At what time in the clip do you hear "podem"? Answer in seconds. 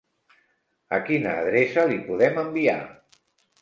2.11-2.45